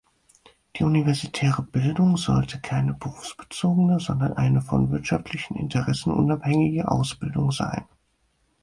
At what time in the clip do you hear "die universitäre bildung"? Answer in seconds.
0.79-2.17